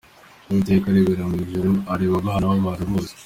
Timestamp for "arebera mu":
0.89-1.37